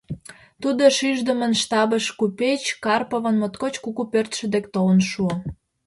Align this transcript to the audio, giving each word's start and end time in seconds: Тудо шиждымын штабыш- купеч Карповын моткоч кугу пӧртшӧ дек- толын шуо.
Тудо 0.61 0.83
шиждымын 0.97 1.53
штабыш- 1.61 2.05
купеч 2.19 2.63
Карповын 2.83 3.35
моткоч 3.41 3.75
кугу 3.83 4.03
пӧртшӧ 4.11 4.45
дек- 4.53 4.65
толын 4.73 4.99
шуо. 5.09 5.33